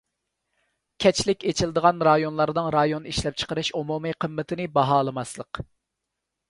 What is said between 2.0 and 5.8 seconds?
رايونلارنىڭ رايون ئىشلەپچىقىرىش ئومۇمىي قىممىتىنى باھالىماسلىق.